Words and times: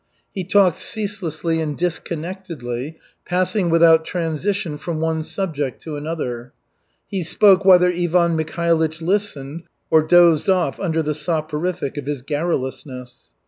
He 0.33 0.43
talked 0.43 0.77
ceaselessly 0.77 1.61
and 1.61 1.77
disconnectedly, 1.77 2.97
passing 3.23 3.69
without 3.69 4.03
transition 4.03 4.79
from 4.79 4.99
one 4.99 5.21
subject 5.21 5.83
to 5.83 5.95
another. 5.95 6.53
He 7.05 7.21
spoke 7.21 7.63
whether 7.65 7.87
Ivan 7.93 8.35
Mikhailych 8.35 8.99
listened 8.99 9.61
or 9.91 10.01
dozed 10.01 10.49
off 10.49 10.79
under 10.79 11.03
the 11.03 11.13
soporific 11.13 11.97
of 11.97 12.07
his 12.07 12.23
garrulousness. 12.23 13.29